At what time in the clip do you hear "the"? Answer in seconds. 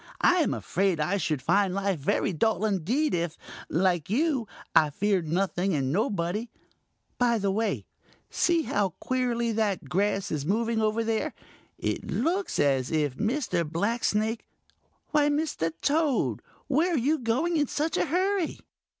7.37-7.51